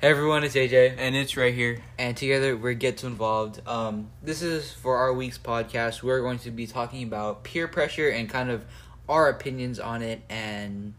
Hey 0.00 0.08
everyone, 0.08 0.44
it's 0.44 0.54
AJ, 0.54 0.94
And 0.96 1.14
it's 1.14 1.36
right 1.36 1.52
here. 1.52 1.78
and 1.98 2.16
together 2.16 2.56
we're 2.56 2.72
Get 2.72 2.96
to 2.98 3.06
Involved. 3.06 3.60
Um, 3.68 4.10
this 4.22 4.40
is 4.40 4.72
for 4.72 4.96
our 4.96 5.12
week's 5.12 5.36
podcast. 5.36 6.02
We're 6.02 6.22
going 6.22 6.38
to 6.40 6.50
be 6.50 6.66
talking 6.66 7.02
about 7.02 7.44
peer 7.44 7.68
pressure 7.68 8.08
and 8.08 8.28
kind 8.28 8.50
of 8.50 8.64
our 9.08 9.28
opinions 9.28 9.78
on 9.78 10.00
it 10.00 10.22
and 10.30 10.94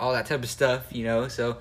all 0.00 0.12
that 0.14 0.26
type 0.26 0.42
of 0.42 0.50
stuff, 0.50 0.86
you 0.90 1.04
know. 1.04 1.28
So, 1.28 1.58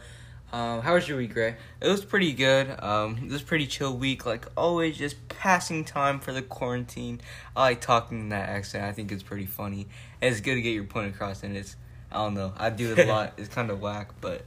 um, 0.51 0.81
how 0.81 0.95
was 0.95 1.07
your 1.07 1.19
week, 1.19 1.35
Ray? 1.35 1.55
It 1.79 1.87
was 1.89 2.03
pretty 2.03 2.33
good. 2.33 2.75
Um, 2.81 3.19
it 3.23 3.31
was 3.31 3.43
a 3.43 3.45
pretty 3.45 3.67
chill 3.67 3.95
week. 3.95 4.25
Like 4.25 4.47
always, 4.57 4.97
just 4.97 5.27
passing 5.29 5.85
time 5.85 6.19
for 6.19 6.31
the 6.33 6.41
quarantine. 6.41 7.21
I 7.55 7.61
like 7.61 7.81
talking 7.81 8.19
in 8.19 8.29
that 8.29 8.49
accent. 8.49 8.83
I 8.83 8.93
think 8.93 9.11
it's 9.11 9.23
pretty 9.23 9.45
funny. 9.45 9.87
And 10.23 10.31
it's 10.31 10.41
good 10.41 10.55
to 10.55 10.61
get 10.61 10.71
your 10.71 10.85
point 10.85 11.13
across. 11.13 11.43
And 11.43 11.55
it's, 11.55 11.75
I 12.11 12.15
don't 12.17 12.33
know, 12.33 12.51
I 12.57 12.71
do 12.71 12.93
it 12.93 12.97
a 12.99 13.05
lot. 13.11 13.33
It's 13.37 13.49
kind 13.49 13.69
of 13.69 13.79
whack, 13.79 14.09
but 14.21 14.43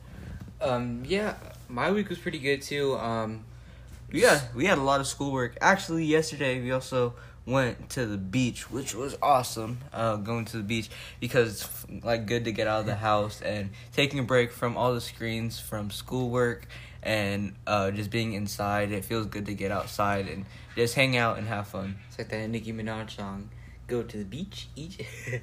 Um, 0.61 1.04
yeah, 1.06 1.34
my 1.69 1.91
week 1.91 2.09
was 2.09 2.19
pretty 2.19 2.39
good 2.39 2.62
too. 2.62 2.96
Um, 2.96 3.45
we 4.13 4.25
we 4.54 4.67
had 4.67 4.79
a 4.79 4.82
lot 4.82 5.00
of 5.00 5.07
schoolwork. 5.07 5.57
Actually, 5.61 6.04
yesterday 6.04 6.61
we 6.61 6.71
also 6.73 7.14
went 7.45 7.90
to 7.90 8.07
the 8.07 8.17
beach, 8.18 8.71
which 8.71 8.95
was 8.95 9.17
awesome. 9.23 9.79
Uh, 9.93 10.17
going 10.17 10.45
to 10.46 10.57
the 10.57 10.63
beach 10.63 10.90
because 11.21 11.63
it's 11.63 12.04
like 12.04 12.26
good 12.26 12.45
to 12.45 12.53
get 12.53 12.67
out 12.67 12.81
of 12.81 12.87
the 12.87 12.96
house 12.96 13.40
and 13.40 13.71
taking 13.93 14.18
a 14.18 14.23
break 14.23 14.53
from 14.53 14.76
all 14.76 14.93
the 14.95 15.00
screens 15.00 15.59
from 15.61 15.90
schoolwork 15.90 16.67
and 17.03 17.54
uh, 17.67 17.90
just 17.90 18.11
being 18.11 18.32
inside. 18.32 18.90
It 18.90 19.04
feels 19.04 19.26
good 19.26 19.46
to 19.46 19.54
get 19.54 19.71
outside 19.71 20.29
and 20.29 20.45
just 20.75 20.95
hang 20.95 21.17
out 21.17 21.39
and 21.39 21.46
have 21.46 21.68
fun. 21.68 21.96
it's 22.09 22.18
like 22.18 22.29
that 22.29 22.48
Nicki 22.48 22.73
Minaj 22.73 23.17
song, 23.17 23.51
"Go 23.87 24.03
to 24.03 24.18
the 24.18 24.25
beach, 24.25 24.68
eat." 24.76 25.07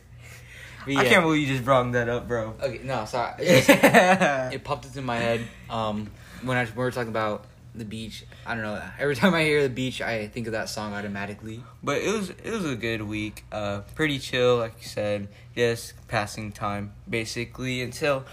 But 0.85 0.97
I 0.97 1.05
can't 1.05 1.23
believe 1.23 1.47
you 1.47 1.53
just 1.53 1.65
brought 1.65 1.91
that 1.93 2.09
up, 2.09 2.27
bro. 2.27 2.55
Okay, 2.61 2.81
no, 2.83 3.05
sorry. 3.05 3.33
It's 3.39 3.67
just- 3.67 4.53
it 4.53 4.63
popped 4.63 4.85
into 4.85 5.01
my 5.01 5.17
head 5.17 5.41
um, 5.69 6.09
when 6.43 6.57
I 6.57 6.65
when 6.65 6.75
we 6.75 6.83
were 6.83 6.91
talking 6.91 7.09
about 7.09 7.45
the 7.75 7.85
beach. 7.85 8.23
I 8.45 8.53
don't 8.53 8.63
know. 8.63 8.81
Every 8.99 9.15
time 9.15 9.33
I 9.33 9.43
hear 9.43 9.63
the 9.63 9.69
beach, 9.69 10.01
I 10.01 10.27
think 10.27 10.45
of 10.47 10.53
that 10.53 10.69
song 10.69 10.93
automatically. 10.93 11.63
But 11.81 12.01
it 12.01 12.11
was 12.13 12.29
it 12.29 12.51
was 12.51 12.65
a 12.65 12.75
good 12.75 13.01
week. 13.01 13.43
Uh, 13.51 13.81
pretty 13.95 14.19
chill, 14.19 14.57
like 14.57 14.73
you 14.81 14.87
said. 14.87 15.27
Just 15.55 15.93
passing 16.07 16.51
time, 16.51 16.93
basically, 17.09 17.81
until 17.81 18.25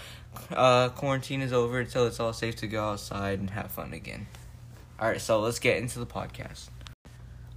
uh, 0.51 0.89
quarantine 0.89 1.41
is 1.41 1.53
over, 1.53 1.79
until 1.79 2.05
it's 2.07 2.19
all 2.19 2.33
safe 2.33 2.55
to 2.57 2.67
go 2.67 2.89
outside 2.91 3.39
and 3.39 3.49
have 3.51 3.71
fun 3.71 3.93
again. 3.93 4.27
All 4.99 5.07
right, 5.07 5.19
so 5.21 5.39
let's 5.39 5.59
get 5.59 5.77
into 5.77 5.97
the 5.99 6.05
podcast. 6.05 6.69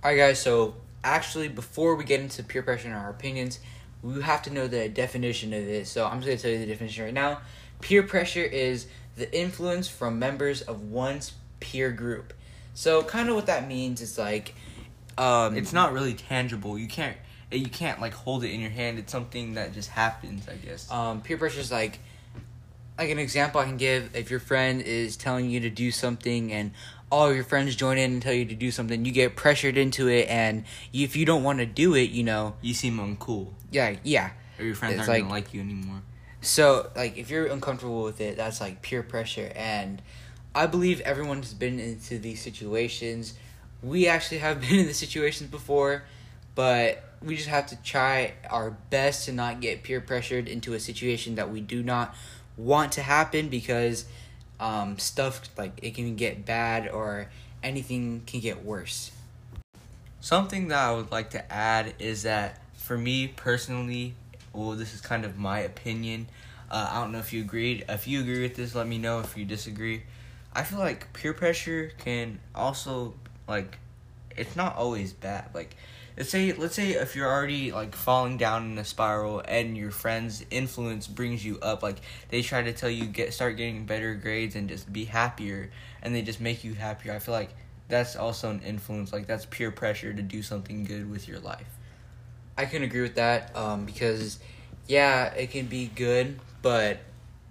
All 0.02 0.10
right, 0.10 0.16
guys. 0.16 0.38
So 0.41 0.76
actually, 1.02 1.48
before 1.48 1.94
we 1.97 2.04
get 2.04 2.20
into 2.20 2.42
peer 2.42 2.62
pressure 2.62 2.88
and 2.88 2.97
our 2.97 3.10
opinions, 3.10 3.58
we 4.05 4.20
have 4.22 4.42
to 4.42 4.50
know 4.50 4.69
the 4.69 4.88
definition 4.88 5.52
of 5.55 5.66
it. 5.66 5.86
So 5.86 6.05
I'm 6.06 6.20
just 6.20 6.27
gonna 6.27 6.38
tell 6.38 6.50
you 6.50 6.58
the 6.58 6.66
definition 6.66 7.05
right 7.06 7.14
now. 7.14 7.41
Peer 7.80 8.02
pressure 8.02 8.42
is 8.44 8.86
the 9.16 9.33
influence 9.36 9.88
from 9.88 10.19
members 10.19 10.60
of 10.62 10.83
one's 10.83 11.33
peer 11.60 11.91
group. 11.91 12.34
So 12.75 13.02
kind 13.02 13.28
of 13.28 13.34
what 13.34 13.47
that 13.47 13.66
means 13.66 14.00
is 14.00 14.19
like, 14.19 14.55
um, 15.16 15.56
It's 15.56 15.72
not 15.72 15.92
really 15.92 16.14
tangible. 16.14 16.78
You 16.78 16.88
can't 16.88 17.16
you 17.50 17.69
can't 17.69 18.00
like 18.00 18.12
hold 18.14 18.42
it 18.44 18.50
in 18.50 18.60
your 18.60 18.70
hand. 18.70 18.98
It's 18.98 19.12
something 19.12 19.55
that 19.55 19.72
just 19.72 19.88
happens, 19.91 20.48
I 20.48 20.56
guess. 20.56 20.91
um, 20.91 21.20
peer 21.20 21.38
pressure 21.38 21.60
is 21.60 21.70
like 21.72 22.00
like 22.98 23.10
an 23.10 23.19
example 23.19 23.60
I 23.60 23.64
can 23.64 23.77
give 23.77 24.14
if 24.14 24.30
your 24.30 24.41
friend 24.41 24.80
is 24.82 25.16
telling 25.16 25.50
you 25.50 25.60
to 25.60 25.70
do 25.70 25.91
something 25.91 26.52
and 26.52 26.72
all 27.14 27.32
your 27.32 27.44
friends 27.44 27.76
join 27.76 27.96
in 27.98 28.12
and 28.14 28.22
tell 28.22 28.32
you 28.32 28.44
to 28.46 28.54
do 28.54 28.70
something, 28.70 29.04
you 29.04 29.12
get 29.12 29.36
pressured 29.36 29.76
into 29.78 30.08
it, 30.08 30.28
and 30.28 30.64
you, 30.92 31.04
if 31.04 31.16
you 31.16 31.24
don't 31.24 31.42
want 31.44 31.58
to 31.60 31.66
do 31.66 31.94
it, 31.94 32.10
you 32.10 32.24
know, 32.24 32.54
you 32.60 32.74
seem 32.74 32.98
uncool, 32.98 33.52
yeah, 33.70 33.96
yeah. 34.02 34.30
or 34.58 34.64
your 34.64 34.74
friends 34.74 34.94
It's 34.94 35.00
aren't 35.00 35.08
like- 35.08 35.22
gonna 35.22 35.32
like 35.34 35.54
you 35.54 35.60
anymore. 35.60 36.02
So 36.40 36.90
like 36.94 37.16
if 37.16 37.30
you're 37.30 37.46
uncomfortable 37.46 38.02
with 38.02 38.20
it, 38.20 38.36
that's 38.36 38.60
like 38.60 38.82
peer 38.82 39.02
pressure, 39.02 39.50
and 39.56 40.02
I 40.54 40.66
believe 40.66 41.00
everyone 41.02 41.38
has 41.38 41.54
been 41.54 41.78
into 41.78 42.18
these 42.18 42.42
situations. 42.42 43.34
We 43.82 44.08
actually 44.08 44.38
have 44.38 44.60
been 44.66 44.80
in 44.80 44.86
the 44.86 44.94
situations 44.94 45.50
before, 45.50 46.04
but 46.54 47.02
we 47.22 47.36
just 47.36 47.48
have 47.48 47.66
to 47.68 47.76
try 47.82 48.34
our 48.50 48.70
best 48.91 49.24
to 49.26 49.32
not 49.32 49.60
get 49.60 49.82
peer 49.84 50.00
pressured 50.00 50.47
into 50.48 50.74
a 50.74 50.80
situation 50.80 51.36
that 51.36 51.50
we 51.50 51.60
do 51.60 51.82
not 51.82 52.14
want 52.56 52.92
to 52.92 53.03
happen 53.03 53.48
because 53.48 54.04
um, 54.64 54.98
stuff 54.98 55.42
like 55.58 55.78
it 55.82 55.94
can 55.94 56.16
get 56.16 56.47
bad 56.47 56.88
or 56.88 57.28
anything 57.62 58.22
can 58.26 58.41
get 58.41 58.64
worse. 58.64 59.12
Something 60.22 60.69
that 60.69 60.78
I 60.78 60.92
would 60.92 61.12
like 61.12 61.30
to 61.30 61.52
add 61.52 61.92
is 61.98 62.22
that 62.22 62.62
for 62.72 62.97
me 62.97 63.28
personally, 63.28 64.14
well, 64.54 64.70
this 64.70 64.94
is 64.94 65.03
kind 65.03 65.26
of 65.26 65.36
my 65.36 65.58
opinion. 65.58 66.28
Uh, 66.70 66.88
I 66.91 67.00
don't 67.03 67.12
know 67.12 67.19
if 67.19 67.30
you 67.30 67.42
agreed. 67.42 67.84
If 67.91 68.08
you 68.08 68.20
agree 68.20 68.41
with 68.41 68.56
this, 68.56 68.74
let 68.74 68.88
me 68.88 68.97
know. 68.97 69.20
If 69.20 69.36
you 69.36 69.44
disagree, 69.44 70.04
I 70.54 70.62
feel 70.62 70.78
like 70.78 71.12
peer 71.12 71.34
pressure 71.34 71.92
can 71.98 72.41
also 72.54 73.12
like, 73.47 73.76
it's 74.34 74.56
not 74.56 74.76
always 74.76 75.12
bad. 75.12 75.50
Like, 75.53 75.76
let's 76.16 76.30
say 76.30 76.52
let's 76.52 76.75
say 76.75 76.91
if 76.91 77.16
you're 77.16 77.30
already 77.30 77.72
like 77.72 77.94
falling 77.94 78.36
down 78.36 78.70
in 78.72 78.78
a 78.78 78.84
spiral 78.84 79.42
and 79.47 79.76
your 79.76 79.91
friend's 79.91 80.44
influence 80.50 81.06
brings 81.06 81.44
you 81.44 81.58
up, 81.60 81.82
like 81.82 81.97
they 82.28 82.42
try 82.42 82.62
to 82.62 82.72
tell 82.72 82.91
you 82.91 83.06
get 83.06 83.32
start 83.32 83.56
getting 83.56 83.84
better 83.86 84.14
grades 84.14 84.56
and 84.56 84.69
just 84.69 84.92
be 84.92 85.04
happier, 85.04 85.70
and 86.03 86.14
they 86.14 86.22
just 86.22 86.41
make 86.41 86.64
you 86.64 86.74
happier. 86.74 87.12
I 87.12 87.19
feel 87.19 87.34
like 87.34 87.50
that's 87.88 88.16
also 88.16 88.50
an 88.50 88.60
influence. 88.64 89.12
Like 89.12 89.26
that's 89.26 89.44
peer 89.47 89.70
pressure 89.70 90.12
to 90.12 90.22
do 90.22 90.42
something 90.42 90.84
good 90.84 91.10
with 91.10 91.28
your 91.28 91.41
life. 91.41 91.66
I 92.56 92.66
can 92.66 92.82
agree 92.82 93.03
with 93.03 93.16
that 93.16 93.54
um, 93.56 93.84
because, 93.84 94.38
yeah, 94.86 95.34
it 95.34 95.50
can 95.50 95.66
be 95.66 95.86
good, 95.86 96.38
but 96.62 96.98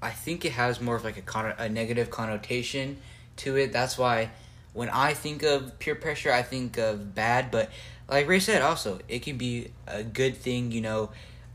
I 0.02 0.12
think 0.12 0.46
it 0.46 0.53
has 0.53 0.79
more 0.79 0.96
of 0.96 1.03
like 1.03 1.18
a 1.18 1.22
con- 1.22 1.56
a 1.57 1.68
negative 1.68 2.09
connotation 2.09 2.97
to 3.38 3.57
it. 3.57 3.73
That's 3.73 3.97
why 3.97 4.29
when 4.72 4.90
I 4.90 5.13
think 5.13 5.44
of 5.44 5.78
peer 5.79 5.96
pressure, 5.96 6.31
I 6.31 6.41
think 6.41 6.78
of 6.78 7.13
bad. 7.13 7.52
But 7.52 7.69
like 8.13 8.28
Ray 8.28 8.40
said, 8.40 8.62
also 8.62 9.00
it 9.07 9.24
can 9.24 9.38
be 9.38 9.72
a 9.88 10.03
good 10.03 10.38
thing. 10.38 10.72
You 10.72 10.81
know, 10.81 11.09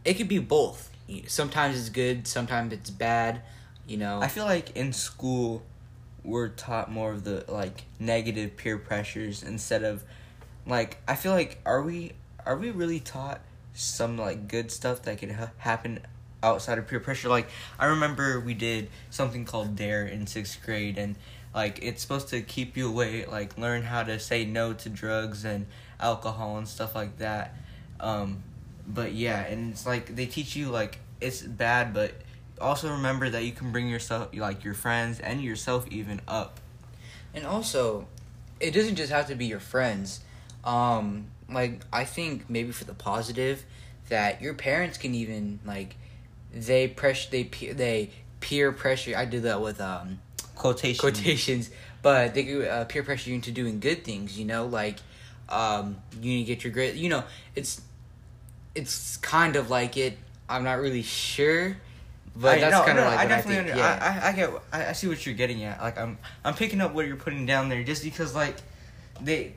it 0.05 0.15
could 0.15 0.29
be 0.29 0.39
both. 0.39 0.91
Sometimes 1.27 1.79
it's 1.79 1.89
good, 1.89 2.27
sometimes 2.27 2.73
it's 2.73 2.91
bad. 2.91 3.43
You 3.87 3.97
know, 3.97 4.21
I 4.21 4.29
feel 4.29 4.45
like 4.45 4.77
in 4.77 4.93
school, 4.93 5.63
we're 6.25 6.49
taught 6.49 6.91
more 6.91 7.13
of 7.13 7.25
the 7.25 7.45
like 7.49 7.85
negative 7.99 8.57
peer 8.57 8.77
pressures 8.77 9.43
instead 9.43 9.85
of 9.85 10.03
like 10.67 10.99
I 11.07 11.15
feel 11.15 11.33
like 11.33 11.61
are 11.65 11.81
we 11.81 12.13
are 12.45 12.57
we 12.57 12.71
really 12.71 13.01
taught 13.01 13.41
some 13.73 14.19
like 14.19 14.49
good 14.49 14.71
stuff 14.73 15.03
that 15.03 15.19
could 15.19 15.31
ha- 15.31 15.53
happen 15.59 16.01
outside 16.43 16.77
of 16.77 16.89
peer 16.89 17.01
pressure? 17.01 17.29
Like 17.29 17.49
I 17.79 17.87
remember 17.87 18.41
we 18.41 18.55
did 18.55 18.91
something 19.11 19.45
called 19.45 19.77
Dare 19.77 20.07
in 20.07 20.27
sixth 20.27 20.63
grade, 20.65 20.99
and 20.99 21.15
like 21.59 21.81
it's 21.83 22.01
supposed 22.01 22.29
to 22.29 22.41
keep 22.41 22.77
you 22.77 22.89
away, 22.89 23.27
like 23.27 23.59
learn 23.59 23.83
how 23.83 24.05
to 24.05 24.21
say 24.21 24.45
no 24.45 24.75
to 24.75 24.89
drugs 24.89 25.45
and 25.45 25.67
alcohol 25.99 26.57
and 26.57 26.69
stuff 26.69 26.95
like 26.95 27.19
that. 27.19 27.53
Um, 27.99 28.45
but 28.87 29.11
yeah, 29.13 29.41
and 29.41 29.73
it's 29.73 29.85
like 29.85 30.15
they 30.15 30.27
teach 30.27 30.55
you 30.55 30.69
like 30.69 31.01
it's 31.21 31.43
bad, 31.43 31.93
but 31.93 32.13
also 32.61 32.93
remember 32.93 33.29
that 33.31 33.43
you 33.43 33.51
can 33.51 33.73
bring 33.73 33.89
yourself, 33.89 34.29
like 34.37 34.63
your 34.63 34.75
friends 34.75 35.19
and 35.19 35.43
yourself, 35.43 35.89
even 35.91 36.21
up. 36.29 36.61
And 37.35 37.45
also, 37.45 38.07
it 38.61 38.71
doesn't 38.71 38.95
just 38.95 39.11
have 39.11 39.27
to 39.27 39.35
be 39.35 39.47
your 39.47 39.59
friends. 39.59 40.21
Um, 40.63 41.27
like 41.51 41.81
I 41.93 42.05
think 42.05 42.49
maybe 42.49 42.71
for 42.71 42.85
the 42.85 42.95
positive, 42.95 43.65
that 44.11 44.41
your 44.41 44.55
parents 44.55 44.97
can 44.97 45.13
even 45.13 45.59
like 45.65 45.97
they 46.53 46.87
pressure 46.87 47.29
they 47.33 47.43
they 47.43 48.11
peer 48.39 48.71
pressure. 48.71 49.17
I 49.17 49.25
did 49.25 49.43
that 49.43 49.61
with 49.61 49.81
um 49.81 50.21
Quotation. 50.59 51.01
quotations, 51.01 51.71
but 52.03 52.35
they 52.35 52.45
could 52.45 52.67
uh, 52.67 52.85
peer 52.85 53.03
pressure 53.03 53.31
you 53.31 53.37
into 53.37 53.51
doing 53.51 53.81
good 53.81 54.05
things. 54.05 54.39
You 54.39 54.45
know, 54.45 54.67
like 54.67 54.99
um 55.49 55.97
you 56.21 56.31
need 56.31 56.45
to 56.45 56.55
get 56.55 56.65
your 56.65 56.73
grade. 56.73 56.97
You 56.97 57.09
know, 57.09 57.25
it's 57.55 57.81
it's 58.75 59.17
kind 59.19 59.57
of 59.57 59.71
like 59.71 59.97
it. 59.97 60.19
I'm 60.49 60.65
not 60.65 60.81
really 60.81 61.03
sure, 61.03 61.77
but 62.37 62.59
I, 62.59 62.61
that's 62.61 62.73
no, 62.73 62.85
kind 62.85 62.99
of 62.99 63.05
no, 63.05 63.11
like 63.11 63.19
I 63.19 63.25
what 63.25 63.33
I 63.33 63.37
definitely 63.37 63.55
think. 63.57 63.69
under, 63.71 63.83
yeah. 63.83 64.21
I, 64.25 64.29
I, 64.29 64.33
get 64.33 64.51
I, 64.73 64.87
I 64.87 64.93
see 64.93 65.09
what 65.09 65.25
you're 65.27 65.35
getting 65.35 65.65
at. 65.65 65.81
Like 65.81 65.99
I'm 65.99 66.19
I'm 66.45 66.55
picking 66.55 66.81
up 66.81 66.95
what 66.95 67.07
you're 67.07 67.17
putting 67.17 67.47
down 67.47 67.69
there 67.69 67.83
just 67.83 68.03
because 68.03 68.35
like 68.35 68.57
they 69.21 69.55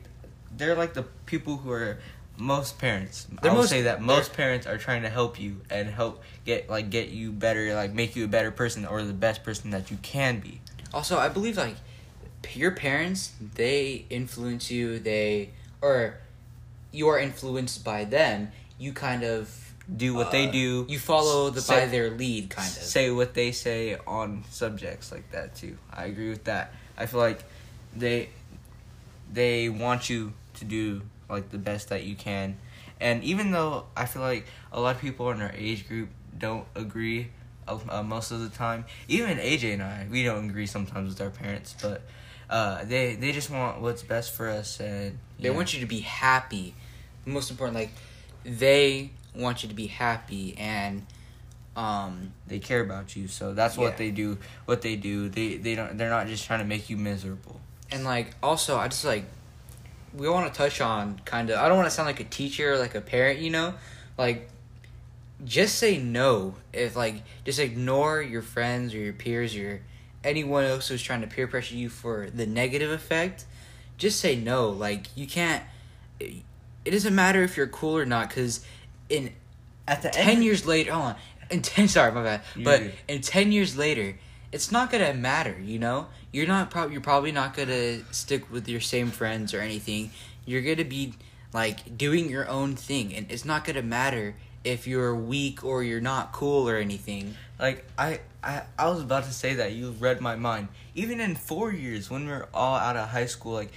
they're 0.56 0.76
like 0.76 0.94
the 0.94 1.04
people 1.26 1.58
who 1.58 1.72
are 1.72 2.00
most 2.38 2.80
parents. 2.80 3.28
They're 3.42 3.52
I 3.52 3.56
most- 3.56 3.70
say 3.70 3.84
that 3.84 4.02
most 4.02 4.34
parents 4.34 4.66
are 4.68 4.78
trying 4.78 5.04
to 5.04 5.10
help 5.10 5.40
you 5.40 5.62
and 5.70 5.88
help 5.90 6.24
get 6.46 6.70
like 6.70 6.90
get 6.90 7.10
you 7.10 7.32
better, 7.32 7.74
like 7.76 7.94
make 7.94 8.16
you 8.16 8.26
a 8.26 8.28
better 8.28 8.52
person 8.52 8.86
or 8.86 9.04
the 9.04 9.14
best 9.14 9.44
person 9.44 9.72
that 9.72 9.92
you 9.92 9.98
can 10.02 10.40
be. 10.40 10.62
Also, 10.94 11.18
I 11.18 11.30
believe 11.30 11.58
like 11.58 11.76
your 12.54 12.72
parents, 12.72 13.32
they 13.56 14.06
influence 14.10 14.70
you. 14.72 15.00
They 15.00 15.52
or 15.82 16.16
you 16.92 17.08
are 17.08 17.20
influenced 17.20 17.84
by 17.84 18.04
them. 18.06 18.52
You 18.78 18.94
kind 18.94 19.24
of 19.24 19.74
Do 19.96 20.14
what 20.14 20.32
they 20.32 20.48
uh, 20.48 20.52
do. 20.52 20.86
You 20.90 21.00
follow 21.00 21.50
the 21.50 21.62
Say- 21.62 21.82
by 21.82 21.86
their 21.86 22.10
lead, 22.12 22.50
kind 22.50 22.68
of. 22.68 22.74
say 22.74 23.12
what 23.12 23.34
they 23.34 23.52
say 23.52 23.98
on 24.08 24.44
subjects 24.50 25.12
like 25.12 25.32
that 25.32 25.56
too. 25.56 25.78
I 25.94 26.06
agree 26.06 26.30
with 26.30 26.46
that. 26.46 26.74
I 26.98 27.06
feel 27.06 27.20
like 27.20 27.44
they 27.96 28.30
they 29.32 29.70
want 29.70 30.10
you 30.10 30.34
to 30.56 30.66
do 30.66 31.02
like 31.30 31.50
the 31.50 31.58
best 31.58 31.90
that 31.90 32.04
you 32.04 32.16
can. 32.16 32.58
And 33.00 33.24
even 33.24 33.52
though 33.52 33.86
I 33.96 34.06
feel 34.06 34.22
like 34.22 34.46
a 34.72 34.80
lot 34.80 34.96
of 34.96 35.02
people 35.02 35.32
in 35.32 35.42
our 35.42 35.52
age 35.56 35.88
group 35.88 36.10
don't 36.38 36.66
agree 36.76 37.30
uh, 37.68 38.04
most 38.04 38.32
of 38.32 38.42
the 38.42 38.50
time. 38.50 38.86
Even 39.08 39.38
AJ 39.38 39.74
and 39.74 39.84
I, 39.84 40.08
we 40.10 40.24
don't 40.24 40.50
agree 40.50 40.68
sometimes 40.68 41.10
with 41.10 41.22
our 41.22 41.30
parents, 41.30 41.76
but 41.82 42.02
uh, 42.50 42.84
they 42.86 43.16
they 43.16 43.32
just 43.32 43.50
want 43.50 43.82
what's 43.82 44.04
best 44.04 44.34
for 44.34 44.50
us, 44.50 44.80
and 44.80 45.18
They 45.40 45.50
want 45.50 45.74
you 45.74 45.80
to 45.82 45.86
be 45.88 46.02
happy. 46.02 46.74
Most 47.26 47.50
important, 47.52 47.76
like 47.76 47.92
they 48.44 49.12
want 49.36 49.64
you 49.64 49.70
to 49.70 49.76
be 49.76 49.88
happy, 49.88 50.56
and 50.58 51.06
um, 51.76 52.34
They 52.48 52.60
care 52.60 52.82
about 52.82 53.16
you, 53.16 53.28
so 53.28 53.54
that's 53.54 53.78
Yeah. 53.78 53.84
what 53.84 53.98
they 53.98 54.12
do. 54.12 54.38
What 54.66 54.82
they 54.82 54.96
do, 54.96 55.30
they 55.30 55.58
they 55.58 55.76
don't. 55.76 55.98
They're 55.98 56.10
not 56.10 56.28
just 56.28 56.46
trying 56.46 56.60
to 56.60 56.66
make 56.66 56.90
you 56.90 56.98
miserable. 56.98 57.62
and 57.92 58.04
like 58.04 58.36
also, 58.42 58.78
I 58.78 58.88
just 58.88 59.06
like 59.06 59.26
we 60.14 60.28
want 60.28 60.52
to 60.52 60.58
touch 60.58 60.82
on 60.82 61.22
kind 61.24 61.50
of. 61.50 61.60
I 61.60 61.68
don't 61.70 61.78
want 61.78 61.88
to 61.88 61.96
sound 61.96 62.08
like 62.08 62.20
a 62.20 62.26
teacher, 62.26 62.74
or 62.74 62.78
like 62.78 62.96
a 62.96 63.02
parent, 63.02 63.40
you 63.40 63.50
know, 63.50 63.74
like 64.18 64.50
just 65.46 65.78
say 65.78 65.98
no. 65.98 66.56
If 66.74 66.96
like 66.96 67.24
just 67.46 67.60
ignore 67.60 68.22
your 68.22 68.42
friends 68.42 68.94
or 68.94 69.00
your 69.00 69.14
peers 69.14 69.56
or 69.56 69.82
anyone 70.24 70.66
else 70.66 70.88
who's 70.88 71.02
trying 71.02 71.22
to 71.22 71.28
peer 71.28 71.48
pressure 71.48 71.76
you 71.76 71.90
for 71.90 72.30
the 72.30 72.46
negative 72.46 72.92
effect 72.92 73.46
just 74.02 74.20
say 74.20 74.36
no. 74.36 74.70
Like 74.70 75.16
you 75.16 75.28
can't 75.28 75.64
it, 76.20 76.44
it 76.84 76.92
doesn't 76.92 77.14
matter 77.14 77.44
if 77.44 77.56
you're 77.56 77.68
cool 77.68 77.98
or 77.98 78.06
not 78.06 78.30
because 78.30 78.66
in 79.10 79.32
At 79.88 80.02
the 80.02 80.10
10 80.10 80.42
years 80.42 80.66
later 80.66 80.92
hold 80.92 81.06
on. 81.06 81.16
In 81.50 81.62
10 81.62 81.88
sorry 81.96 82.12
my 82.12 82.24
bad. 82.24 82.42
But 82.58 82.84
in 83.08 83.22
10 83.22 83.52
years 83.52 83.78
later 83.78 84.18
it's 84.52 84.72
not 84.72 84.92
gonna 84.92 85.14
matter 85.14 85.56
you 85.62 85.80
know? 85.80 86.08
You're 86.32 86.48
not 86.48 86.72
prob- 86.72 86.92
you're 86.92 87.02
probably 87.02 87.32
not 87.32 87.56
gonna 87.56 88.04
stick 88.12 88.52
with 88.52 88.68
your 88.68 88.82
same 88.82 89.12
friends 89.12 89.54
or 89.54 89.60
anything. 89.60 90.12
You're 90.46 90.62
gonna 90.62 90.84
be 90.84 91.14
like 91.54 91.98
doing 91.98 92.30
your 92.30 92.50
own 92.50 92.76
thing 92.76 93.14
and 93.14 93.32
it's 93.32 93.46
not 93.46 93.66
gonna 93.66 93.84
matter 93.84 94.36
if 94.64 94.88
you're 94.88 95.16
weak 95.16 95.64
or 95.64 95.84
you're 95.84 96.02
not 96.02 96.32
cool 96.32 96.70
or 96.70 96.78
anything 96.78 97.36
Like 97.60 97.86
I, 97.98 98.20
I, 98.44 98.64
I 98.78 98.90
was 98.90 99.02
about 99.02 99.26
to 99.26 99.34
say 99.34 99.56
that 99.56 99.74
you 99.74 99.92
read 99.92 100.20
my 100.22 100.36
mind. 100.36 100.68
Even 100.96 101.20
in 101.20 101.36
four 101.36 101.72
years, 101.72 102.10
when 102.10 102.28
we're 102.28 102.48
all 102.54 102.76
out 102.76 102.98
of 102.98 103.10
high 103.10 103.28
school, 103.28 103.54
like, 103.54 103.72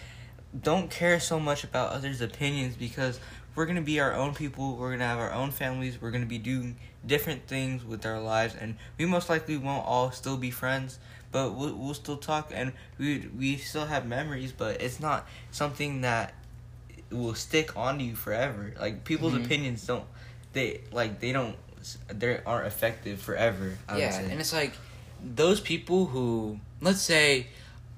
don't 0.58 0.90
care 0.90 1.20
so 1.20 1.38
much 1.40 1.64
about 1.64 1.92
others' 1.92 2.20
opinions 2.20 2.76
because 2.76 3.20
we're 3.54 3.66
gonna 3.66 3.82
be 3.82 4.00
our 4.00 4.14
own 4.14 4.34
people. 4.34 4.76
We're 4.76 4.92
gonna 4.92 5.06
have 5.06 5.18
our 5.18 5.32
own 5.32 5.50
families. 5.50 6.00
We're 6.00 6.10
gonna 6.12 6.26
be 6.26 6.38
doing 6.38 6.76
different 7.06 7.46
things 7.46 7.84
with 7.84 8.06
our 8.06 8.20
lives, 8.20 8.54
and 8.58 8.76
we 8.98 9.04
most 9.06 9.28
likely 9.28 9.56
won't 9.58 9.86
all 9.86 10.10
still 10.12 10.36
be 10.38 10.50
friends. 10.50 10.98
But 11.30 11.52
we'll, 11.54 11.74
we'll 11.74 11.94
still 11.94 12.16
talk, 12.16 12.50
and 12.54 12.72
we 12.98 13.28
we 13.36 13.56
still 13.58 13.86
have 13.86 14.06
memories. 14.06 14.52
But 14.52 14.80
it's 14.80 14.98
not 15.00 15.26
something 15.50 16.00
that 16.02 16.34
will 17.10 17.34
stick 17.34 17.76
onto 17.76 18.04
you 18.04 18.16
forever. 18.16 18.72
Like 18.80 19.04
people's 19.04 19.34
Mhm. 19.34 19.44
opinions 19.44 19.86
don't, 19.86 20.04
they 20.54 20.80
like 20.92 21.20
they 21.20 21.32
don't 21.32 21.56
they 22.08 22.40
aren't 22.46 22.66
effective 22.66 23.20
forever. 23.20 23.76
I 23.88 23.98
yeah 23.98 24.18
and 24.20 24.40
it's 24.40 24.52
like 24.52 24.72
those 25.22 25.60
people 25.60 26.06
who 26.06 26.58
let's 26.80 27.00
say 27.02 27.48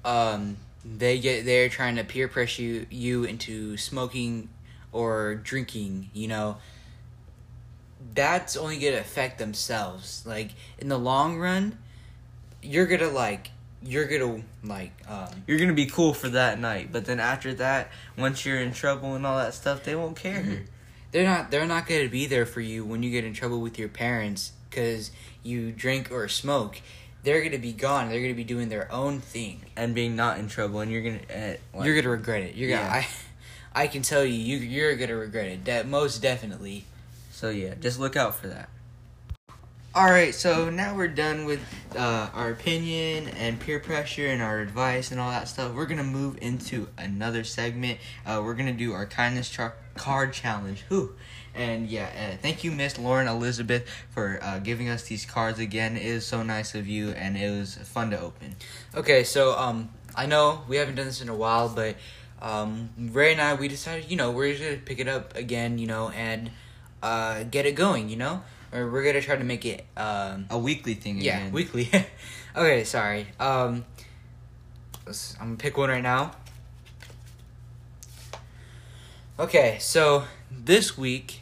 um 0.03 0.57
they 0.83 1.19
get 1.19 1.45
they're 1.45 1.69
trying 1.69 1.95
to 1.97 2.03
peer 2.03 2.27
pressure 2.27 2.61
you, 2.61 2.85
you 2.89 3.23
into 3.23 3.77
smoking 3.77 4.49
or 4.91 5.35
drinking 5.35 6.09
you 6.13 6.27
know 6.27 6.57
that's 8.13 8.55
only 8.55 8.77
gonna 8.77 8.97
affect 8.97 9.37
themselves 9.37 10.23
like 10.25 10.51
in 10.77 10.87
the 10.87 10.97
long 10.97 11.37
run 11.37 11.77
you're 12.61 12.85
gonna 12.85 13.09
like 13.09 13.51
you're 13.83 14.05
gonna 14.07 14.41
like 14.63 14.91
um 15.07 15.43
You're 15.45 15.59
gonna 15.59 15.73
be 15.73 15.85
cool 15.85 16.13
for 16.13 16.29
that 16.29 16.59
night, 16.59 16.89
but 16.91 17.05
then 17.05 17.19
after 17.19 17.53
that, 17.55 17.91
once 18.17 18.43
you're 18.43 18.59
in 18.59 18.73
trouble 18.73 19.13
and 19.13 19.25
all 19.25 19.37
that 19.37 19.53
stuff, 19.53 19.83
they 19.83 19.93
won't 19.95 20.15
care. 20.17 20.41
Mhm. 20.41 20.65
They're 21.11 21.25
not 21.25 21.51
they're 21.51 21.65
not 21.65 21.87
going 21.87 22.03
to 22.03 22.09
be 22.09 22.25
there 22.25 22.45
for 22.45 22.61
you 22.61 22.85
when 22.85 23.03
you 23.03 23.11
get 23.11 23.23
in 23.23 23.33
trouble 23.33 23.61
with 23.61 23.77
your 23.79 23.89
parents 23.89 24.51
because 24.69 25.11
you 25.43 25.71
drink 25.71 26.11
or 26.11 26.27
smoke. 26.27 26.81
They're 27.23 27.39
going 27.39 27.51
to 27.51 27.57
be 27.57 27.73
gone. 27.73 28.09
They're 28.09 28.19
going 28.19 28.31
to 28.31 28.37
be 28.37 28.43
doing 28.45 28.69
their 28.69 28.89
own 28.91 29.19
thing. 29.19 29.61
And 29.75 29.93
being 29.93 30.15
not 30.15 30.37
in 30.39 30.47
trouble, 30.47 30.79
and 30.79 30.89
you're 30.91 31.01
gonna 31.01 31.19
uh, 31.33 31.55
like, 31.77 31.85
you're 31.85 31.95
going 31.95 32.03
to 32.03 32.09
regret 32.09 32.43
it. 32.43 32.55
You're 32.55 32.69
Yeah. 32.69 32.83
gonna 32.87 33.05
I, 33.75 33.83
I 33.83 33.87
can 33.87 34.01
tell 34.01 34.23
you 34.23 34.33
you 34.33 34.57
you're 34.57 34.95
going 34.95 35.09
to 35.09 35.15
regret 35.15 35.47
it. 35.47 35.65
That 35.65 35.87
most 35.87 36.21
definitely. 36.21 36.85
So 37.31 37.49
yeah, 37.49 37.73
just 37.79 37.99
look 37.99 38.15
out 38.15 38.35
for 38.35 38.47
that. 38.47 38.69
All 39.97 40.05
right, 40.05 40.35
so 40.35 40.69
now 40.69 40.95
we're 40.95 41.07
done 41.07 41.45
with 41.45 41.59
uh, 41.95 42.29
our 42.31 42.51
opinion 42.51 43.29
and 43.29 43.59
peer 43.59 43.79
pressure 43.79 44.27
and 44.27 44.43
our 44.43 44.59
advice 44.59 45.09
and 45.09 45.19
all 45.19 45.31
that 45.31 45.47
stuff. 45.47 45.73
We're 45.73 45.87
gonna 45.87 46.03
move 46.03 46.37
into 46.39 46.87
another 46.99 47.43
segment. 47.43 47.97
Uh, 48.23 48.43
we're 48.45 48.53
gonna 48.53 48.73
do 48.73 48.93
our 48.93 49.07
kindness 49.07 49.49
char- 49.49 49.73
card 49.95 50.33
challenge. 50.33 50.83
Whew. 50.89 51.15
And 51.55 51.87
yeah, 51.87 52.09
uh, 52.15 52.37
thank 52.39 52.63
you, 52.63 52.69
Miss 52.69 52.99
Lauren 52.99 53.27
Elizabeth, 53.27 53.89
for 54.11 54.37
uh, 54.43 54.59
giving 54.59 54.87
us 54.87 55.01
these 55.01 55.25
cards 55.25 55.57
again. 55.57 55.97
It 55.97 56.05
is 56.05 56.27
so 56.27 56.43
nice 56.43 56.75
of 56.75 56.85
you, 56.87 57.09
and 57.09 57.35
it 57.35 57.49
was 57.49 57.73
fun 57.77 58.11
to 58.11 58.19
open. 58.21 58.55
okay 58.93 59.23
so 59.23 59.57
um 59.57 59.89
I 60.15 60.27
know 60.27 60.61
we 60.67 60.77
haven't 60.77 60.93
done 60.93 61.07
this 61.07 61.21
in 61.23 61.29
a 61.29 61.35
while 61.35 61.69
but 61.69 61.95
um 62.39 62.89
Ray 62.99 63.31
and 63.31 63.41
I 63.41 63.55
we 63.55 63.67
decided 63.67 64.11
you 64.11 64.15
know 64.15 64.29
we're 64.29 64.53
just 64.53 64.61
to 64.61 64.77
pick 64.77 64.99
it 64.99 65.07
up 65.07 65.35
again 65.35 65.79
you 65.79 65.87
know 65.87 66.09
and 66.09 66.51
uh 67.01 67.45
get 67.49 67.65
it 67.65 67.73
going 67.73 68.09
you 68.09 68.15
know 68.15 68.43
or 68.73 68.89
we're 68.89 69.03
to 69.13 69.21
try 69.21 69.35
to 69.35 69.43
make 69.43 69.65
it 69.65 69.85
um 69.95 70.45
A 70.49 70.57
weekly 70.57 70.93
thing 70.93 71.19
Yeah, 71.21 71.37
again. 71.39 71.51
weekly. 71.51 71.89
okay, 72.55 72.83
sorry. 72.83 73.27
Um, 73.39 73.85
let's- 75.05 75.35
I'm 75.39 75.47
gonna 75.47 75.57
pick 75.57 75.77
one 75.77 75.89
right 75.89 76.03
now. 76.03 76.31
Okay, 79.39 79.77
so 79.79 80.23
this 80.51 80.97
week, 80.97 81.41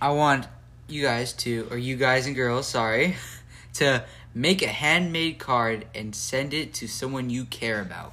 I 0.00 0.10
want 0.10 0.46
you 0.88 1.02
guys 1.02 1.32
to, 1.34 1.68
or 1.70 1.76
you 1.76 1.96
guys 1.96 2.26
and 2.26 2.34
girls, 2.34 2.66
sorry, 2.66 3.16
to 3.74 4.04
make 4.34 4.62
a 4.62 4.68
handmade 4.68 5.38
card 5.38 5.86
and 5.94 6.14
send 6.14 6.54
it 6.54 6.72
to 6.74 6.88
someone 6.88 7.28
you 7.28 7.44
care 7.44 7.80
about. 7.80 8.12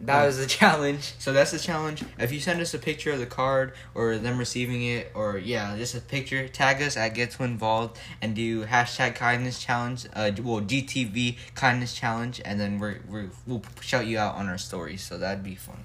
That 0.00 0.22
Oh. 0.22 0.26
was 0.26 0.38
the 0.38 0.46
challenge. 0.60 1.14
So 1.18 1.32
that's 1.32 1.52
the 1.52 1.58
challenge. 1.58 2.02
If 2.18 2.32
you 2.32 2.40
send 2.40 2.60
us 2.60 2.74
a 2.74 2.78
picture 2.78 3.12
of 3.12 3.18
the 3.18 3.26
card 3.26 3.72
or 3.94 4.16
them 4.18 4.38
receiving 4.38 4.82
it, 4.84 5.10
or 5.14 5.38
yeah, 5.38 5.76
just 5.76 5.94
a 5.94 6.00
picture, 6.00 6.48
tag 6.48 6.82
us 6.82 6.96
at 6.96 7.14
Get 7.14 7.30
to 7.32 7.44
Involved 7.44 7.98
and 8.20 8.34
do 8.34 8.64
hashtag 8.66 9.14
Kindness 9.14 9.62
Challenge. 9.62 10.06
Uh, 10.14 10.30
well, 10.42 10.60
GTV 10.60 11.36
Kindness 11.54 11.94
Challenge, 11.94 12.40
and 12.44 12.60
then 12.60 12.78
we're, 12.78 12.98
we're 13.08 13.30
we'll 13.46 13.62
shout 13.80 14.06
you 14.06 14.18
out 14.18 14.34
on 14.34 14.48
our 14.48 14.58
stories. 14.58 15.02
So 15.02 15.16
that'd 15.18 15.42
be 15.44 15.54
fun. 15.54 15.78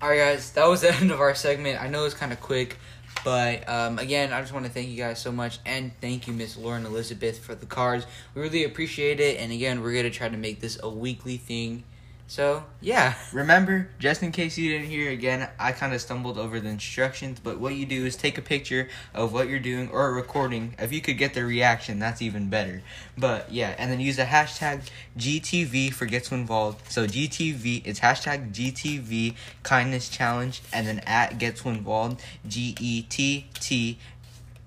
All 0.00 0.08
right, 0.08 0.18
guys, 0.18 0.52
that 0.52 0.66
was 0.68 0.80
the 0.80 0.94
end 0.94 1.10
of 1.10 1.20
our 1.20 1.34
segment. 1.34 1.82
I 1.82 1.88
know 1.88 2.04
it's 2.04 2.14
kind 2.14 2.32
of 2.32 2.40
quick, 2.40 2.78
but 3.24 3.68
um, 3.68 3.98
again, 3.98 4.32
I 4.32 4.40
just 4.40 4.52
want 4.52 4.64
to 4.64 4.70
thank 4.70 4.88
you 4.88 4.96
guys 4.96 5.20
so 5.20 5.32
much, 5.32 5.58
and 5.66 5.90
thank 6.00 6.26
you, 6.28 6.32
Miss 6.32 6.56
Lauren 6.56 6.86
Elizabeth, 6.86 7.38
for 7.40 7.54
the 7.54 7.66
cards. 7.66 8.06
We 8.34 8.42
really 8.42 8.64
appreciate 8.64 9.18
it, 9.20 9.38
and 9.40 9.52
again, 9.52 9.82
we're 9.82 9.94
gonna 9.94 10.08
try 10.10 10.28
to 10.28 10.36
make 10.36 10.60
this 10.60 10.78
a 10.82 10.88
weekly 10.88 11.36
thing. 11.36 11.82
So 12.28 12.64
yeah, 12.82 13.14
Remember, 13.32 13.88
just 13.98 14.22
in 14.22 14.32
case 14.32 14.58
you 14.58 14.70
didn't 14.70 14.90
hear 14.90 15.10
again, 15.10 15.48
I 15.58 15.72
kind 15.72 15.94
of 15.94 16.00
stumbled 16.02 16.36
over 16.36 16.60
the 16.60 16.68
instructions, 16.68 17.40
but 17.40 17.58
what 17.58 17.74
you 17.74 17.86
do 17.86 18.04
is 18.04 18.16
take 18.16 18.36
a 18.36 18.42
picture 18.42 18.88
of 19.14 19.32
what 19.32 19.48
you're 19.48 19.58
doing 19.58 19.88
or 19.90 20.08
a 20.08 20.12
recording. 20.12 20.74
If 20.78 20.92
you 20.92 21.00
could 21.00 21.16
get 21.16 21.32
the 21.32 21.44
reaction, 21.44 21.98
that's 21.98 22.20
even 22.20 22.50
better. 22.50 22.82
But 23.16 23.50
yeah, 23.50 23.74
and 23.78 23.90
then 23.90 23.98
use 23.98 24.16
the 24.16 24.24
hashtag 24.24 24.82
GTV 25.16 25.92
for 25.92 26.04
Get 26.04 26.24
to 26.24 26.34
Involved. 26.34 26.92
So 26.92 27.06
GTV, 27.06 27.82
it's 27.86 28.00
hashtag 28.00 28.52
GTV 28.52 29.34
Kindness 29.62 30.10
Challenge, 30.10 30.60
and 30.70 30.86
then 30.86 30.98
at 31.00 31.38
Get 31.38 31.56
to 31.56 31.70
Involved, 31.70 32.22
G 32.46 32.76
E 32.78 33.02
T 33.02 33.46
T 33.54 33.98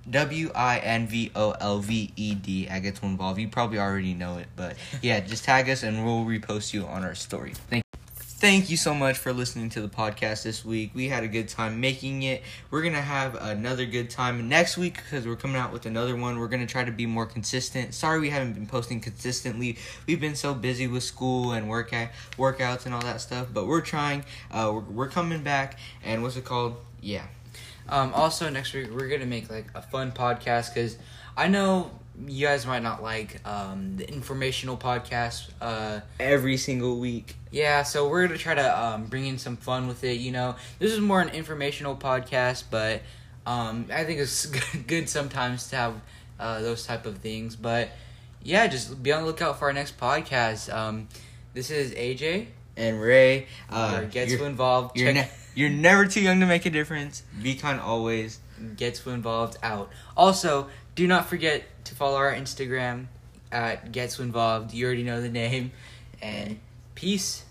W 0.10 0.52
I 0.56 0.80
N 0.80 1.08
V 1.08 1.32
O 1.36 1.52
L 1.52 1.80
V 1.80 2.12
E 2.16 2.36
D. 2.36 2.68
I 2.70 2.80
get 2.80 2.96
to 2.96 3.06
involve. 3.06 3.40
You 3.40 3.48
probably 3.48 3.80
already 3.80 4.14
know 4.14 4.38
it, 4.38 4.48
but 4.56 4.76
yeah, 5.02 5.20
just 5.32 5.44
tag 5.44 5.70
us 5.70 5.84
and 5.84 6.06
we'll 6.06 6.26
repost 6.26 6.74
you 6.74 6.86
on 6.86 7.04
our 7.04 7.16
story. 7.16 7.54
Thank 7.54 7.84
you. 7.86 7.92
Thank 8.42 8.72
you 8.72 8.78
so 8.78 8.96
much 8.96 9.20
for 9.20 9.34
listening 9.34 9.70
to 9.70 9.82
the 9.82 9.88
podcast 9.88 10.42
this 10.42 10.66
week. 10.66 10.96
We 10.96 11.10
had 11.10 11.24
a 11.24 11.28
good 11.28 11.48
time 11.48 11.80
making 11.80 12.24
it. 12.24 12.42
We're 12.72 12.82
going 12.82 12.96
to 12.96 13.00
have 13.00 13.36
another 13.36 13.86
good 13.86 14.10
time 14.10 14.50
next 14.50 14.80
week 14.80 14.96
because 14.96 15.28
we're 15.28 15.36
coming 15.36 15.58
out 15.58 15.72
with 15.72 15.86
another 15.86 16.16
one. 16.16 16.40
We're 16.40 16.48
going 16.48 16.66
to 16.66 16.72
try 16.72 16.84
to 16.84 16.92
be 16.92 17.06
more 17.06 17.28
consistent. 17.28 17.94
Sorry 17.94 18.20
we 18.20 18.32
haven't 18.32 18.54
been 18.54 18.66
posting 18.66 19.00
consistently. 19.00 19.78
We've 20.08 20.20
been 20.20 20.34
so 20.34 20.56
busy 20.56 20.88
with 20.88 21.04
school 21.04 21.52
and 21.52 21.70
work 21.70 21.92
workouts 21.92 22.88
and 22.88 22.96
all 22.96 23.02
that 23.02 23.22
stuff, 23.22 23.46
but 23.54 23.68
we're 23.68 23.82
trying. 23.82 24.26
Uh, 24.50 24.72
we're, 24.74 24.80
we're 24.80 25.10
coming 25.10 25.44
back. 25.44 25.78
And 26.04 26.24
what's 26.24 26.36
it 26.36 26.44
called? 26.44 26.78
Yeah. 27.00 27.28
Um, 27.90 28.14
also, 28.14 28.50
next 28.50 28.74
week 28.74 28.90
we're 28.92 29.08
gonna 29.10 29.26
make 29.26 29.50
like 29.50 29.68
a 29.76 29.82
fun 29.82 30.12
podcast 30.12 30.74
because 30.74 30.98
I 31.36 31.48
know 31.48 31.92
you 32.28 32.46
guys 32.46 32.66
might 32.68 32.84
not 32.84 33.02
like 33.02 33.46
um, 33.48 33.98
the 33.98 34.08
informational 34.08 34.78
podcast. 34.78 35.50
Uh, 35.62 36.02
Every 36.20 36.58
single 36.58 37.00
week. 37.00 37.36
yeah, 37.52 37.84
so 37.84 38.08
we're 38.10 38.28
gonna 38.28 38.38
try 38.38 38.54
to 38.56 38.82
um, 38.84 39.06
bring 39.06 39.26
in 39.26 39.38
some 39.38 39.58
fun 39.58 39.88
with 39.88 40.04
it. 40.04 40.20
You 40.20 40.32
know, 40.32 40.56
this 40.80 40.92
is 40.92 41.00
more 41.00 41.22
an 41.22 41.30
informational 41.30 41.96
podcast, 41.96 42.66
but 42.70 43.02
um, 43.46 43.88
I 43.92 44.04
think 44.04 44.20
it's 44.20 44.46
good 44.88 45.10
sometimes 45.10 45.68
to 45.70 45.76
have 45.76 45.94
uh, 46.40 46.62
those 46.62 46.86
type 46.86 47.06
of 47.06 47.18
things. 47.20 47.56
But 47.56 47.90
yeah, 48.44 48.68
just 48.68 49.02
be 49.02 49.12
on 49.12 49.22
the 49.22 49.28
lookout 49.28 49.58
for 49.60 49.66
our 49.66 49.74
next 49.74 49.98
podcast. 50.00 50.74
Um, 50.74 51.08
this 51.54 51.70
is 51.72 51.92
AJ. 51.94 52.48
and 52.78 53.02
Ray. 53.02 53.48
Uh, 53.70 54.02
gets 54.04 54.32
you're, 54.32 54.46
involved. 54.48 54.96
check- 54.96 55.32
you're 55.56 55.70
never 55.70 56.06
too 56.06 56.22
young 56.22 56.40
to 56.40 56.46
make 56.46 56.66
a 56.66 56.70
difference. 56.70 57.24
Be 57.42 57.56
kind 57.56 57.80
always. 57.80 58.40
gets 58.78 59.06
involved 59.06 59.58
out. 59.64 59.90
Also, 60.16 60.68
do 60.96 61.08
not 61.08 61.28
forget 61.28 61.64
to 61.86 61.96
follow 61.96 62.18
our 62.18 62.34
Instagram 62.34 63.08
at 63.52 63.92
gets 63.92 64.20
involved. 64.20 64.74
You 64.74 64.86
already 64.86 65.04
know 65.04 65.22
the 65.22 65.30
name. 65.30 65.72
And 66.22 66.60
peace. 66.96 67.44